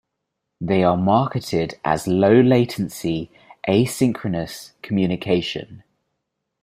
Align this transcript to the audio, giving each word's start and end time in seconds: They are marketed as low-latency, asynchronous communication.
They 0.59 0.81
are 0.83 0.97
marketed 0.97 1.79
as 1.85 2.07
low-latency, 2.07 3.29
asynchronous 3.67 4.71
communication. 4.81 5.83